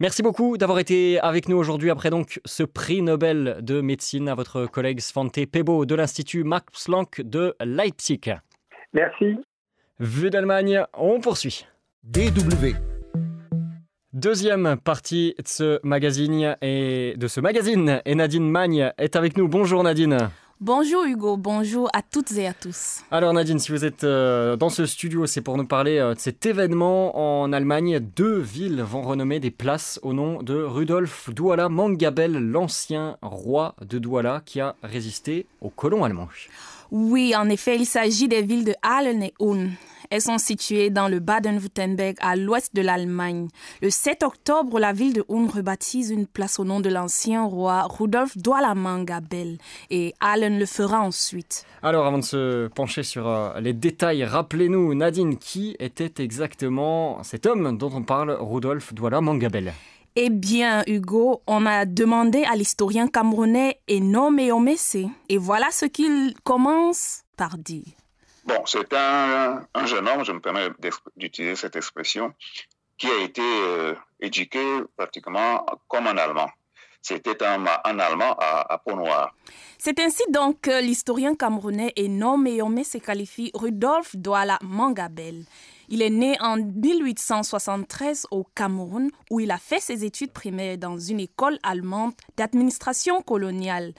Merci 0.00 0.22
beaucoup 0.22 0.58
d'avoir 0.58 0.80
été 0.80 1.20
avec 1.20 1.48
nous 1.48 1.56
aujourd'hui 1.56 1.90
après 1.90 2.10
donc 2.10 2.40
ce 2.44 2.64
prix 2.64 3.02
Nobel 3.02 3.58
de 3.60 3.80
médecine 3.80 4.28
à 4.28 4.34
votre 4.34 4.66
collègue 4.66 4.98
Svante 4.98 5.46
Pebo 5.46 5.86
de 5.86 5.94
l'Institut 5.94 6.42
Max 6.42 6.86
Planck 6.86 7.20
de 7.20 7.54
Leipzig. 7.60 8.34
Merci. 8.92 9.36
Vue 10.00 10.30
d'Allemagne, 10.30 10.82
on 10.92 11.20
poursuit. 11.20 11.66
DW. 12.02 12.95
Deuxième 14.16 14.78
partie 14.82 15.34
de 15.36 15.46
ce 15.46 15.78
magazine 15.82 16.56
et 16.62 17.12
de 17.18 17.28
ce 17.28 17.38
magazine 17.38 18.00
et 18.06 18.14
Nadine 18.14 18.48
Magne 18.48 18.90
est 18.96 19.14
avec 19.14 19.36
nous. 19.36 19.46
Bonjour 19.46 19.82
Nadine. 19.82 20.30
Bonjour 20.58 21.04
Hugo, 21.04 21.36
bonjour 21.36 21.90
à 21.92 22.00
toutes 22.00 22.32
et 22.32 22.46
à 22.46 22.54
tous. 22.54 23.02
Alors 23.10 23.34
Nadine, 23.34 23.58
si 23.58 23.72
vous 23.72 23.84
êtes 23.84 24.04
euh, 24.04 24.56
dans 24.56 24.70
ce 24.70 24.86
studio, 24.86 25.26
c'est 25.26 25.42
pour 25.42 25.58
nous 25.58 25.66
parler 25.66 25.98
euh, 25.98 26.14
de 26.14 26.18
cet 26.18 26.46
événement 26.46 27.42
en 27.42 27.52
Allemagne. 27.52 28.00
Deux 28.00 28.38
villes 28.38 28.80
vont 28.80 29.02
renommer 29.02 29.38
des 29.38 29.50
places 29.50 30.00
au 30.02 30.14
nom 30.14 30.42
de 30.42 30.62
Rudolf 30.62 31.28
Douala 31.28 31.68
Mangabel, 31.68 32.38
l'ancien 32.38 33.18
roi 33.20 33.74
de 33.86 33.98
Douala 33.98 34.40
qui 34.46 34.62
a 34.62 34.76
résisté 34.82 35.44
aux 35.60 35.68
colons 35.68 36.04
allemands. 36.04 36.30
Oui, 36.90 37.34
en 37.36 37.50
effet, 37.50 37.76
il 37.76 37.84
s'agit 37.84 38.28
des 38.28 38.40
villes 38.40 38.64
de 38.64 38.74
Halle 38.80 39.08
et 39.08 39.34
Ulm. 39.40 39.72
Elles 40.10 40.22
sont 40.22 40.38
situées 40.38 40.90
dans 40.90 41.08
le 41.08 41.18
Baden-Württemberg, 41.18 42.16
à 42.20 42.36
l'ouest 42.36 42.74
de 42.74 42.82
l'Allemagne. 42.82 43.48
Le 43.82 43.90
7 43.90 44.22
octobre, 44.22 44.78
la 44.78 44.92
ville 44.92 45.12
de 45.12 45.24
Ulm 45.28 45.48
rebaptise 45.48 46.10
une 46.10 46.26
place 46.26 46.58
au 46.58 46.64
nom 46.64 46.80
de 46.80 46.88
l'ancien 46.88 47.44
roi 47.44 47.86
Rudolf 47.88 48.36
Doualamangabel 48.36 49.58
et 49.90 50.14
Allen 50.20 50.58
le 50.58 50.66
fera 50.66 51.00
ensuite. 51.00 51.64
Alors, 51.82 52.06
avant 52.06 52.18
de 52.18 52.24
se 52.24 52.68
pencher 52.68 53.02
sur 53.02 53.28
euh, 53.28 53.60
les 53.60 53.72
détails, 53.72 54.24
rappelez-nous, 54.24 54.94
Nadine, 54.94 55.36
qui 55.36 55.76
était 55.78 56.22
exactement 56.22 57.22
cet 57.22 57.46
homme 57.46 57.76
dont 57.76 57.90
on 57.92 58.02
parle, 58.02 58.36
Rudolf 58.40 58.94
Doualamangabel 58.94 59.72
eh 60.18 60.30
bien, 60.30 60.82
Hugo, 60.86 61.42
on 61.46 61.66
a 61.66 61.84
demandé 61.84 62.42
à 62.50 62.56
l'historien 62.56 63.06
camerounais 63.06 63.80
Eno 63.90 64.30
Meomese, 64.30 64.96
et 65.28 65.36
voilà 65.36 65.66
ce 65.70 65.84
qu'il 65.84 66.34
commence 66.42 67.20
par 67.36 67.58
dire. 67.58 67.84
Bon, 68.46 68.64
c'est 68.64 68.92
un, 68.92 69.66
jeune 69.86 70.08
homme, 70.08 70.24
je 70.24 70.30
me 70.30 70.40
permets 70.40 70.68
d'utiliser 71.16 71.56
cette 71.56 71.74
expression, 71.74 72.32
qui 72.96 73.08
a 73.08 73.18
été 73.24 73.42
euh, 73.42 73.94
éduqué 74.20 74.64
pratiquement 74.96 75.66
comme 75.88 76.06
un 76.06 76.16
Allemand. 76.16 76.48
C'était 77.02 77.42
un, 77.44 77.64
Allemand 77.66 78.36
à, 78.38 78.80
peau 78.84 78.94
noire. 78.94 79.34
C'est 79.78 79.98
ainsi 80.00 80.22
donc 80.30 80.60
que 80.62 80.82
l'historien 80.82 81.34
camerounais 81.34 81.92
et 81.96 82.08
Meomé 82.08 82.84
se 82.84 82.98
qualifie 82.98 83.50
Rudolf 83.54 84.14
Douala 84.16 84.58
Mangabel. 84.62 85.44
Il 85.88 86.02
est 86.02 86.10
né 86.10 86.36
en 86.40 86.56
1873 86.56 88.26
au 88.30 88.44
Cameroun 88.54 89.10
où 89.30 89.38
il 89.40 89.50
a 89.52 89.58
fait 89.58 89.80
ses 89.80 90.04
études 90.04 90.32
primaires 90.32 90.78
dans 90.78 90.98
une 90.98 91.20
école 91.20 91.58
allemande 91.62 92.12
d'administration 92.36 93.22
coloniale. 93.22 93.92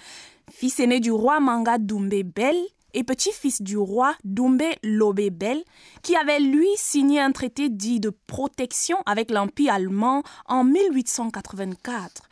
Fils 0.51 0.79
aîné 0.79 0.99
du 0.99 1.11
roi 1.11 1.39
Manga 1.39 1.77
Doumbé 1.77 2.23
Bel, 2.23 2.57
et 2.97 3.03
petit-fils 3.03 3.61
du 3.61 3.77
roi 3.77 4.15
Doumbé 4.23 4.75
Lobé-Bel, 4.81 5.63
qui 6.01 6.15
avait 6.15 6.39
lui 6.39 6.67
signé 6.77 7.21
un 7.21 7.31
traité 7.31 7.69
dit 7.69 7.99
de 7.99 8.09
protection 8.09 8.97
avec 9.05 9.29
l'Empire 9.29 9.75
allemand 9.75 10.23
en 10.47 10.63
1884. 10.63 12.23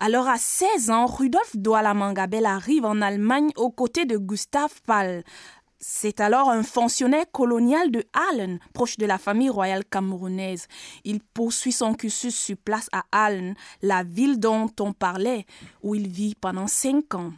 Alors 0.00 0.26
à 0.26 0.38
16 0.38 0.88
ans, 0.88 1.04
Rudolf 1.04 1.54
Douala 1.54 1.92
Mangabel 1.92 2.46
arrive 2.46 2.86
en 2.86 3.02
Allemagne 3.02 3.50
aux 3.56 3.70
côtés 3.70 4.06
de 4.06 4.16
Gustav 4.16 4.72
Pall. 4.86 5.22
C'est 5.78 6.20
alors 6.20 6.48
un 6.48 6.62
fonctionnaire 6.62 7.30
colonial 7.30 7.90
de 7.90 8.02
Allen, 8.30 8.58
proche 8.72 8.96
de 8.96 9.04
la 9.04 9.18
famille 9.18 9.50
royale 9.50 9.84
camerounaise. 9.84 10.66
Il 11.04 11.20
poursuit 11.20 11.72
son 11.72 11.92
cursus 11.92 12.34
sur 12.34 12.56
place 12.56 12.88
à 12.90 13.04
Allen, 13.12 13.54
la 13.82 14.02
ville 14.02 14.40
dont 14.40 14.70
on 14.80 14.94
parlait, 14.94 15.44
où 15.82 15.94
il 15.94 16.08
vit 16.08 16.34
pendant 16.40 16.68
cinq 16.68 17.14
ans. 17.14 17.32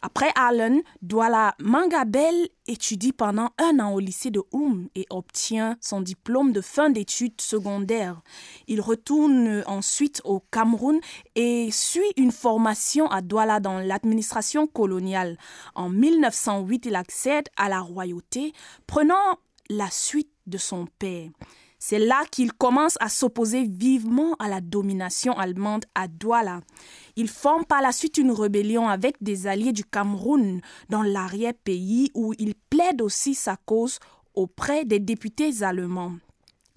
Après 0.00 0.30
Allen, 0.36 0.82
Douala 1.02 1.54
Mangabel 1.60 2.48
étudie 2.68 3.12
pendant 3.12 3.50
un 3.58 3.80
an 3.80 3.94
au 3.94 3.98
lycée 3.98 4.30
de 4.30 4.42
Oum 4.52 4.88
et 4.94 5.06
obtient 5.10 5.76
son 5.80 6.00
diplôme 6.00 6.52
de 6.52 6.60
fin 6.60 6.90
d'études 6.90 7.40
secondaires. 7.40 8.20
Il 8.68 8.80
retourne 8.80 9.64
ensuite 9.66 10.20
au 10.24 10.40
Cameroun 10.52 11.00
et 11.34 11.70
suit 11.72 12.12
une 12.16 12.30
formation 12.32 13.08
à 13.10 13.22
Douala 13.22 13.58
dans 13.58 13.80
l'administration 13.80 14.66
coloniale. 14.66 15.36
En 15.74 15.88
1908, 15.88 16.86
il 16.86 16.94
accède 16.94 17.48
à 17.56 17.68
la 17.68 17.80
royauté, 17.80 18.52
prenant 18.86 19.38
la 19.68 19.90
suite 19.90 20.30
de 20.46 20.58
son 20.58 20.86
père. 20.98 21.30
C'est 21.78 22.00
là 22.00 22.24
qu'il 22.30 22.52
commence 22.52 22.96
à 23.00 23.08
s'opposer 23.08 23.62
vivement 23.62 24.34
à 24.40 24.48
la 24.48 24.60
domination 24.60 25.38
allemande 25.38 25.84
à 25.94 26.08
Douala. 26.08 26.60
Il 27.14 27.28
forme 27.28 27.64
par 27.64 27.80
la 27.82 27.92
suite 27.92 28.18
une 28.18 28.32
rébellion 28.32 28.88
avec 28.88 29.16
des 29.20 29.46
alliés 29.46 29.72
du 29.72 29.84
Cameroun 29.84 30.60
dans 30.88 31.02
l'arrière-pays 31.02 32.10
où 32.14 32.34
il 32.38 32.54
plaide 32.68 33.00
aussi 33.00 33.34
sa 33.34 33.56
cause 33.56 34.00
auprès 34.34 34.84
des 34.84 34.98
députés 34.98 35.62
allemands. 35.62 36.16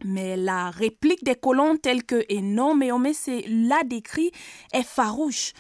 Mais 0.03 0.37
la 0.37 0.69
réplique 0.69 1.23
des 1.23 1.35
colons 1.35 1.77
telle 1.77 2.03
que 2.03 2.23
Enon 2.31 2.75
Meomese 2.75 3.29
l'a 3.47 3.83
décrit 3.83 4.31
est 4.71 4.83
farouche. 4.83 5.53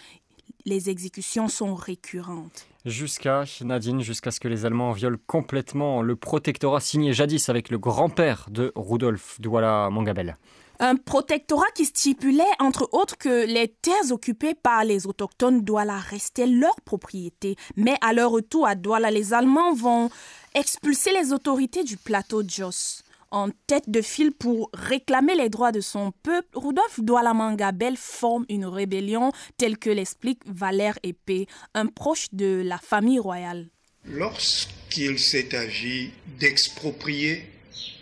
Les 0.65 0.89
exécutions 0.89 1.47
sont 1.47 1.73
récurrentes 1.73 2.70
jusqu'à 2.85 3.43
Nadine, 3.61 4.01
jusqu'à 4.01 4.31
ce 4.31 4.39
que 4.39 4.47
les 4.47 4.65
Allemands 4.65 4.91
violent 4.91 5.17
complètement 5.27 6.01
le 6.01 6.15
protectorat 6.15 6.79
signé 6.79 7.13
jadis 7.13 7.49
avec 7.49 7.69
le 7.69 7.77
grand-père 7.77 8.47
de 8.49 8.71
Rudolf 8.75 9.39
Douala 9.39 9.89
Mangabel. 9.89 10.37
Un 10.79 10.95
protectorat 10.95 11.69
qui 11.75 11.85
stipulait, 11.85 12.43
entre 12.59 12.89
autres, 12.91 13.15
que 13.15 13.45
les 13.45 13.67
terres 13.67 14.11
occupées 14.11 14.55
par 14.55 14.83
les 14.83 15.05
autochtones 15.05 15.61
Douala 15.61 15.99
restaient 15.99 16.47
leur 16.47 16.81
propriété. 16.81 17.55
Mais 17.75 17.95
à 18.01 18.13
leur 18.13 18.31
retour 18.31 18.65
à 18.65 18.73
Douala, 18.73 19.11
les 19.11 19.31
Allemands 19.31 19.73
vont 19.73 20.09
expulser 20.55 21.11
les 21.11 21.33
autorités 21.33 21.83
du 21.83 21.97
plateau 21.97 22.41
Jos 22.47 23.03
en 23.31 23.49
tête 23.67 23.89
de 23.89 24.01
file 24.01 24.31
pour 24.31 24.69
réclamer 24.73 25.35
les 25.35 25.49
droits 25.49 25.71
de 25.71 25.81
son 25.81 26.11
peuple, 26.23 26.49
Rudolf 26.53 26.99
Doualamangabel 26.99 27.95
forme 27.97 28.45
une 28.49 28.65
rébellion 28.65 29.31
telle 29.57 29.77
que 29.77 29.89
l'explique 29.89 30.41
Valère 30.45 30.99
Épée, 31.03 31.47
un 31.73 31.87
proche 31.87 32.27
de 32.33 32.61
la 32.63 32.77
famille 32.77 33.19
royale. 33.19 33.69
Lorsqu'il 34.05 35.19
s'est 35.19 35.55
agi 35.55 36.11
d'exproprier 36.39 37.47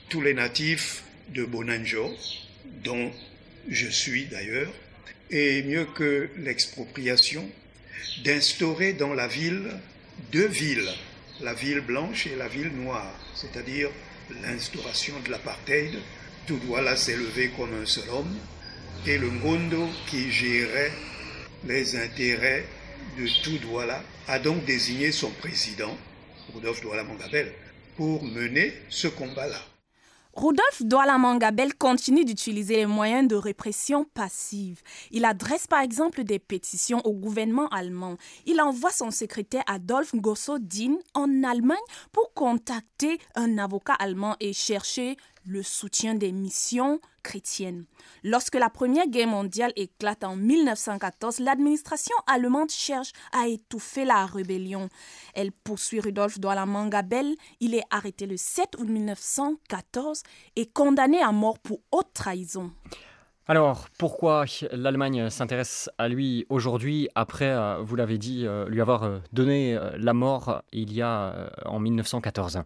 tous 0.10 0.22
les 0.22 0.34
natifs 0.34 1.04
de 1.34 1.46
Bonanjo, 1.46 2.10
dont 2.84 3.12
je 3.68 3.88
suis 3.88 4.26
d'ailleurs, 4.26 4.72
et 5.30 5.62
mieux 5.64 5.86
que 5.86 6.30
l'expropriation, 6.38 7.48
d'instaurer 8.24 8.94
dans 8.94 9.14
la 9.14 9.28
ville 9.28 9.70
deux 10.32 10.48
villes, 10.48 10.90
la 11.42 11.54
ville 11.54 11.82
blanche 11.82 12.26
et 12.28 12.36
la 12.36 12.48
ville 12.48 12.72
noire, 12.72 13.14
c'est-à-dire 13.36 13.90
l'instauration 14.42 15.14
de 15.26 15.32
l'apartheid. 15.32 15.98
Tout 16.48 16.58
Douala 16.58 16.96
s'est 16.96 17.16
levé 17.16 17.52
comme 17.56 17.74
un 17.74 17.86
seul 17.86 18.10
homme 18.10 18.38
et 19.06 19.18
le 19.18 19.30
Ngondo 19.30 19.88
qui 20.08 20.32
gérait 20.32 20.92
les 21.66 21.96
intérêts 21.96 22.66
de 23.18 23.28
tout 23.44 23.58
Douala 23.60 24.04
a 24.28 24.40
donc 24.40 24.66
désigné 24.66 25.12
son 25.12 25.32
président, 25.32 25.98
Rudolf 26.54 26.82
Douala 26.82 27.04
Mangabel, 27.04 27.54
pour 27.98 28.24
mener 28.24 28.74
ce 28.90 29.08
combat-là. 29.08 29.62
Rudolf 30.42 30.84
Douala-Mangabel 30.84 31.76
continue 31.76 32.24
d'utiliser 32.24 32.78
les 32.78 32.86
moyens 32.86 33.28
de 33.28 33.36
répression 33.36 34.06
passive. 34.06 34.82
Il 35.12 35.26
adresse 35.26 35.68
par 35.68 35.82
exemple 35.82 36.24
des 36.24 36.40
pétitions 36.40 37.02
au 37.06 37.12
gouvernement 37.12 37.68
allemand. 37.68 38.16
Il 38.46 38.62
envoie 38.62 38.92
son 38.92 39.12
secrétaire 39.12 39.64
Adolf 39.68 40.16
Gossodin 40.16 40.96
en 41.14 41.44
Allemagne 41.44 41.78
pour 42.14 42.34
contacter 42.34 43.20
un 43.36 43.58
avocat 43.58 43.96
allemand 43.96 44.38
et 44.40 44.54
chercher 44.54 45.18
le 45.50 45.64
soutien 45.64 46.14
des 46.14 46.32
missions 46.32 47.00
chrétiennes. 47.24 47.86
Lorsque 48.24 48.56
la 48.56 48.70
Première 48.70 49.08
Guerre 49.08 49.28
mondiale 49.28 49.74
éclate 49.76 50.24
en 50.24 50.36
1914, 50.36 51.40
l'administration 51.40 52.16
allemande 52.28 52.70
cherche 52.70 53.12
à 53.34 53.48
étouffer 53.48 54.06
la 54.06 54.26
rébellion. 54.26 54.90
Elle 55.34 55.52
poursuit 55.52 56.00
Rudolf 56.00 56.40
Douala 56.40 56.66
Mangabel. 56.66 57.36
Il 57.60 57.74
est 57.74 57.84
arrêté 57.90 58.28
le 58.28 58.38
7 58.38 58.76
août 58.78 58.88
1914 58.88 60.24
et 60.56 60.68
condamné 60.68 61.22
à 61.22 61.32
mort 61.32 61.60
pour 61.60 61.80
haute 61.92 62.14
trahison. 62.14 62.72
Alors, 63.48 63.88
pourquoi 63.98 64.46
l'Allemagne 64.72 65.32
s'intéresse 65.32 65.90
à 65.98 66.08
lui 66.08 66.46
aujourd'hui, 66.50 67.10
après, 67.16 67.50
euh, 67.50 67.80
vous 67.82 67.96
l'avez 67.96 68.20
dit, 68.20 68.46
euh, 68.46 68.70
lui 68.70 68.80
avoir 68.80 69.04
euh, 69.04 69.18
donné 69.34 69.76
la 69.98 70.14
mort 70.14 70.62
il 70.72 70.94
y 70.94 71.02
a 71.02 71.50
en 71.66 71.80
1914 71.80 72.62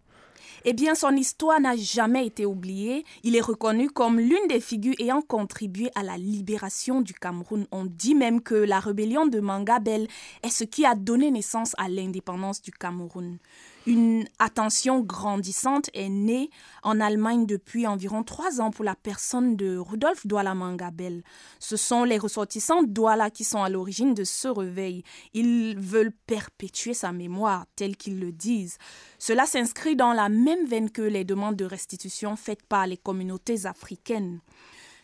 eh 0.66 0.74
bien, 0.74 0.96
son 0.96 1.16
histoire 1.16 1.60
n'a 1.60 1.76
jamais 1.76 2.26
été 2.26 2.46
oubliée. 2.46 3.06
Il 3.24 3.36
est 3.36 3.42
reconnu 3.42 3.90
comme 3.90 4.20
l'une 4.20 4.48
des 4.48 4.60
figures 4.60 4.96
ayant 5.00 5.22
contribué 5.22 5.90
à 5.96 6.04
la 6.04 6.18
libération 6.18 7.02
du 7.02 7.14
Cameroun. 7.14 7.68
On 7.72 7.86
dit 7.86 8.16
même 8.16 8.42
que 8.42 8.56
la 8.56 8.80
rébellion 8.80 9.26
de 9.26 9.40
Mangabel 9.40 10.08
est 10.42 10.50
ce 10.50 10.64
qui 10.64 10.86
a 10.86 10.96
donné 10.96 11.32
naissance 11.32 11.74
à 11.78 11.90
l'indépendance 11.90 12.62
du 12.62 12.72
Cameroun. 12.72 13.38
Une 13.86 14.26
attention 14.40 15.02
grandissante 15.02 15.90
est 15.94 16.08
née 16.08 16.50
en 16.84 17.02
Allemagne 17.02 17.46
depuis 17.46 17.86
environ 17.86 18.24
trois 18.24 18.62
ans 18.62 18.72
pour 18.72 18.86
la 18.86 18.96
personne 18.96 19.58
de 19.58 19.76
Rudolf 19.76 20.26
Douala 20.26 20.56
Mangabel. 20.56 21.22
Ce 21.60 21.76
sont 21.76 22.06
les 22.06 22.18
ressortissants 22.18 22.84
Douala 22.84 23.30
qui 23.30 23.44
sont 23.44 23.62
à 23.62 23.68
l'origine 23.68 24.14
de 24.14 24.24
ce 24.24 24.48
réveil. 24.48 25.04
Ils 25.34 25.78
veulent 25.78 26.14
perpétuer 26.28 26.94
sa 26.94 27.12
mémoire, 27.12 27.66
telle 27.76 27.98
qu'ils 27.98 28.22
le 28.22 28.32
disent. 28.32 28.78
Cela 29.20 29.46
s'inscrit 29.46 29.98
dans 29.98 30.14
la 30.14 30.30
même 30.30 30.66
veine 30.66 30.90
que 30.90 31.02
les 31.02 31.26
demandes 31.26 31.58
de 31.58 31.66
restitution 31.66 32.38
faites 32.38 32.64
par 32.64 32.88
les 32.88 32.98
communautés 32.98 33.66
africaines. 33.66 34.40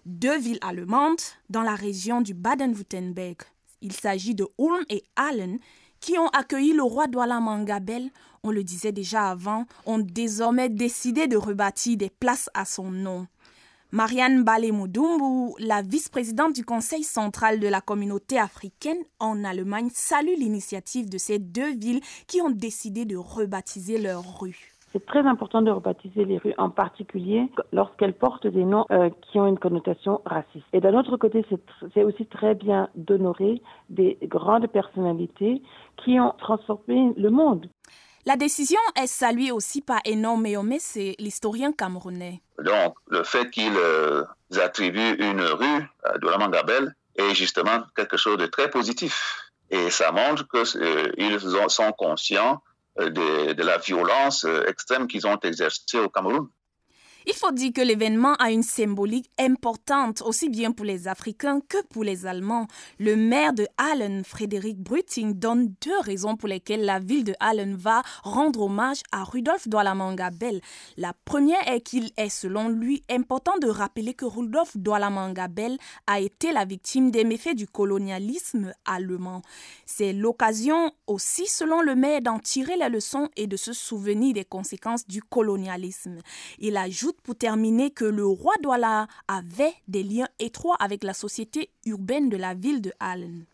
Deux 0.05 0.37
villes 0.37 0.59
allemandes 0.61 1.19
dans 1.49 1.63
la 1.63 1.75
région 1.75 2.21
du 2.21 2.33
Baden-Württemberg. 2.33 3.39
Il 3.81 3.91
s'agit 3.91 4.35
de 4.35 4.47
Ulm 4.57 4.85
et 4.89 5.03
Allen 5.17 5.59
qui 5.99 6.17
ont 6.17 6.27
accueilli 6.27 6.73
le 6.73 6.83
roi 6.83 7.07
Douala 7.07 7.39
Mangabel, 7.39 8.09
on 8.43 8.51
le 8.51 8.63
disait 8.63 8.91
déjà 8.91 9.29
avant, 9.29 9.65
ont 9.85 9.99
désormais 9.99 10.69
décidé 10.69 11.27
de 11.27 11.37
rebâtir 11.37 11.97
des 11.97 12.09
places 12.09 12.49
à 12.53 12.65
son 12.65 12.91
nom. 12.91 13.27
Marianne 13.91 14.43
Balemudumbu, 14.43 15.55
la 15.57 15.81
vice-présidente 15.81 16.53
du 16.53 16.63
Conseil 16.63 17.01
central 17.01 17.59
de 17.59 17.67
la 17.67 17.81
communauté 17.81 18.37
africaine 18.37 18.99
en 19.19 19.43
Allemagne, 19.43 19.89
salue 19.91 20.37
l'initiative 20.37 21.09
de 21.09 21.17
ces 21.17 21.39
deux 21.39 21.75
villes 21.75 22.01
qui 22.27 22.39
ont 22.39 22.51
décidé 22.51 23.05
de 23.05 23.17
rebaptiser 23.17 23.97
leurs 23.97 24.39
rues. 24.39 24.75
C'est 24.91 25.05
très 25.05 25.25
important 25.25 25.61
de 25.61 25.69
rebaptiser 25.69 26.25
les 26.25 26.37
rues, 26.37 26.53
en 26.57 26.69
particulier 26.69 27.49
lorsqu'elles 27.71 28.13
portent 28.13 28.47
des 28.47 28.63
noms 28.63 28.85
euh, 28.91 29.09
qui 29.21 29.39
ont 29.39 29.47
une 29.47 29.59
connotation 29.59 30.21
raciste. 30.25 30.65
Et 30.73 30.81
d'un 30.81 30.97
autre 30.97 31.15
côté, 31.17 31.45
c'est 31.93 32.03
aussi 32.03 32.25
très 32.25 32.55
bien 32.55 32.89
d'honorer 32.95 33.61
des 33.89 34.17
grandes 34.23 34.67
personnalités 34.67 35.61
qui 36.03 36.19
ont 36.19 36.33
transformé 36.39 37.13
le 37.17 37.29
monde. 37.29 37.67
La 38.25 38.35
décision 38.35 38.79
est 38.95 39.07
saluée 39.07 39.51
aussi 39.51 39.81
par 39.81 40.01
Enon 40.05 40.37
Meome, 40.37 40.75
c'est 40.79 41.15
l'historien 41.19 41.71
camerounais. 41.71 42.41
Donc, 42.59 42.95
le 43.07 43.23
fait 43.23 43.49
qu'ils 43.49 43.75
euh, 43.77 44.23
attribuent 44.57 45.15
une 45.19 45.41
rue 45.41 45.83
à 46.03 46.17
Douala 46.17 46.47
Gabel 46.49 46.95
est 47.15 47.33
justement 47.33 47.81
quelque 47.95 48.17
chose 48.17 48.37
de 48.37 48.45
très 48.45 48.69
positif. 48.69 49.51
Et 49.69 49.89
ça 49.89 50.11
montre 50.11 50.47
qu'ils 50.49 50.81
euh, 50.81 51.67
sont 51.69 51.91
conscients 51.93 52.61
euh, 52.99 53.09
de, 53.09 53.63
la 53.63 53.77
violence 53.77 54.45
extrême 54.67 55.07
qu'ils 55.07 55.25
ont 55.25 55.39
exercée 55.39 55.99
au 55.99 56.09
Cameroun. 56.09 56.49
Il 57.31 57.35
faut 57.35 57.51
dire 57.51 57.71
que 57.71 57.81
l'événement 57.81 58.33
a 58.39 58.49
une 58.49 58.63
symbolique 58.63 59.29
importante 59.37 60.23
aussi 60.23 60.49
bien 60.49 60.71
pour 60.71 60.83
les 60.83 61.07
Africains 61.07 61.59
que 61.69 61.77
pour 61.89 62.03
les 62.03 62.25
Allemands. 62.25 62.65
Le 62.97 63.15
maire 63.15 63.53
de 63.53 63.67
Allen, 63.77 64.23
Frédéric 64.23 64.79
Bruting, 64.79 65.35
donne 65.35 65.75
deux 65.85 65.99
raisons 65.99 66.37
pour 66.37 66.49
lesquelles 66.49 66.83
la 66.83 66.97
ville 66.97 67.23
de 67.23 67.35
Allen 67.39 67.75
va 67.75 68.01
rendre 68.23 68.61
hommage 68.63 69.03
à 69.11 69.23
Rudolf 69.23 69.67
Douala 69.67 69.93
Mangabel. 69.93 70.59
La 70.97 71.13
première 71.23 71.61
est 71.71 71.81
qu'il 71.81 72.09
est 72.17 72.29
selon 72.29 72.67
lui 72.67 73.03
important 73.11 73.59
de 73.61 73.67
rappeler 73.67 74.15
que 74.15 74.25
Rudolf 74.25 74.75
Douala 74.75 75.11
Mangabel 75.11 75.77
a 76.07 76.19
été 76.19 76.51
la 76.51 76.65
victime 76.65 77.11
des 77.11 77.25
méfaits 77.25 77.55
du 77.55 77.67
colonialisme 77.67 78.73
allemand. 78.85 79.43
C'est 79.85 80.13
l'occasion 80.13 80.91
aussi 81.05 81.45
selon 81.45 81.81
le 81.81 81.93
maire 81.93 82.21
d'en 82.21 82.39
tirer 82.39 82.75
la 82.75 82.89
leçon 82.89 83.29
et 83.35 83.45
de 83.45 83.55
se 83.55 83.71
souvenir 83.71 84.33
des 84.33 84.45
conséquences 84.45 85.05
du 85.07 85.21
colonialisme. 85.21 86.21
Il 86.57 86.75
ajoute 86.75 87.18
pour 87.23 87.35
terminer 87.35 87.91
que 87.91 88.05
le 88.05 88.25
roi 88.25 88.53
Douala 88.61 89.07
avait 89.27 89.73
des 89.87 90.03
liens 90.03 90.27
étroits 90.39 90.77
avec 90.79 91.03
la 91.03 91.13
société 91.13 91.69
urbaine 91.85 92.29
de 92.29 92.37
la 92.37 92.53
ville 92.53 92.81
de 92.81 92.91
Allen. 92.99 93.45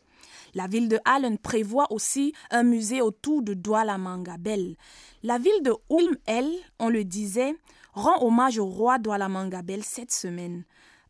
La 0.54 0.67
ville 0.67 0.88
de 0.88 0.99
Allen 1.04 1.38
prévoit 1.38 1.91
aussi 1.91 2.34
un 2.49 2.63
musée 2.63 3.01
autour 3.01 3.41
de 3.41 3.54
Douala 3.54 3.97
Mangabel. 3.97 4.78
La 5.21 5.38
ville 5.38 5.62
de 5.63 5.73
Ulm, 5.89 6.15
elle, 6.25 6.51
on 6.80 6.88
le 6.88 7.04
disait, 7.04 7.56
rend 7.93 8.25
hommage 8.25 8.58
au 8.58 8.65
roi 8.65 8.97
Douala 8.97 9.28
Mangabel 9.28 9.84
cette 9.84 10.13
semaine. 10.13 10.63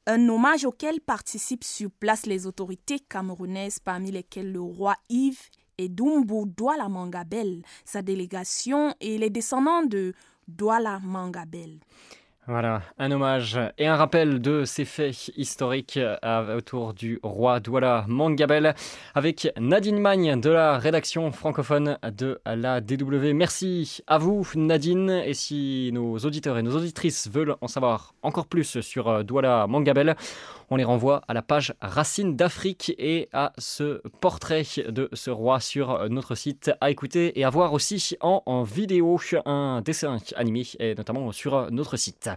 Un 0.08 0.30
hommage 0.30 0.66
auquel 0.66 1.00
participent 1.00 1.64
sur 1.64 1.92
place 1.92 2.26
les 2.26 2.48
autorités 2.48 3.00
camerounaises, 3.00 3.80
parmi 3.80 4.12
lesquelles 4.12 4.52
le 4.52 4.62
roi 4.62 4.96
Yves 5.10 5.50
et 5.78 5.90
Dumbu 5.90 6.46
Douala 6.46 6.90
Mangabel, 6.90 7.64
sa 7.86 8.02
délégation 8.02 8.96
et 9.00 9.18
les 9.18 9.30
descendants 9.30 9.84
de 9.84 10.14
Douala 10.48 11.00
Mangabel. 11.00 11.80
Voilà, 12.48 12.84
un 13.00 13.10
hommage 13.10 13.60
et 13.80 13.88
un 13.88 13.96
rappel 13.96 14.40
de 14.40 14.66
ces 14.66 14.86
faits 14.86 15.32
historiques 15.36 15.98
euh, 15.98 16.58
autour 16.58 16.94
du 16.94 17.20
roi 17.24 17.60
Douala 17.60 18.06
Mangabel 18.08 18.76
avec 19.16 19.52
Nadine 19.60 19.98
Magne 19.98 20.40
de 20.40 20.52
la 20.52 20.78
rédaction 20.78 21.32
francophone 21.32 21.98
de 22.16 22.40
la 22.46 22.82
DW. 22.82 23.34
Merci 23.34 24.04
à 24.06 24.20
vous 24.20 24.48
Nadine 24.54 25.10
et 25.10 25.34
si 25.34 25.90
nos 25.92 26.20
auditeurs 26.20 26.60
et 26.60 26.62
nos 26.62 26.76
auditrices 26.76 27.32
veulent 27.32 27.56
en 27.62 27.68
savoir 27.68 28.14
encore 28.22 28.46
plus 28.46 28.80
sur 28.80 29.08
euh, 29.08 29.24
Douala 29.24 29.66
Mangabel, 29.66 30.16
on 30.70 30.76
les 30.76 30.84
renvoie 30.84 31.22
à 31.28 31.34
la 31.34 31.42
page 31.42 31.74
Racine 31.82 32.36
d'Afrique 32.36 32.94
et 32.98 33.30
à 33.34 33.54
ce 33.58 34.02
portrait 34.20 34.66
de 34.88 35.10
ce 35.14 35.30
roi 35.30 35.60
sur 35.60 36.10
notre 36.10 36.36
site 36.36 36.72
à 36.82 36.92
écouter 36.92 37.40
et 37.40 37.44
à 37.44 37.50
voir 37.50 37.74
aussi 37.74 38.16
en, 38.22 38.64
vidéo 38.64 39.20
un 39.46 39.82
dessin 39.82 40.18
animé 40.36 40.64
et 40.80 40.96
notamment 40.96 41.32
sur 41.32 41.72
notre 41.72 41.98
site. 41.98 42.30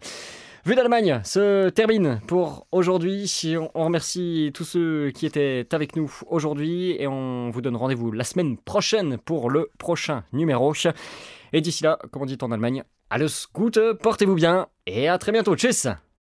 Vue 0.64 0.74
d'Allemagne 0.74 1.20
se 1.24 1.68
termine 1.70 2.20
pour 2.26 2.66
aujourd'hui. 2.72 3.56
On 3.74 3.84
remercie 3.84 4.50
tous 4.52 4.64
ceux 4.64 5.10
qui 5.12 5.24
étaient 5.24 5.66
avec 5.72 5.96
nous 5.96 6.12
aujourd'hui 6.26 6.96
et 6.98 7.06
on 7.06 7.50
vous 7.50 7.62
donne 7.62 7.76
rendez-vous 7.76 8.12
la 8.12 8.24
semaine 8.24 8.58
prochaine 8.58 9.18
pour 9.18 9.50
le 9.50 9.70
prochain 9.78 10.24
numéro. 10.32 10.74
Et 11.52 11.60
d'ici 11.60 11.84
là, 11.84 11.98
comme 12.10 12.22
on 12.22 12.26
dit 12.26 12.36
en 12.42 12.52
Allemagne, 12.52 12.84
alles 13.08 13.46
Gute, 13.54 13.80
portez-vous 14.02 14.34
bien 14.34 14.66
et 14.86 15.08
à 15.08 15.16
très 15.16 15.32
bientôt. 15.32 15.56
Tchuss 15.56 15.88